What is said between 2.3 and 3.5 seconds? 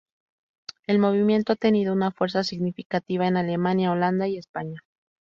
significativa en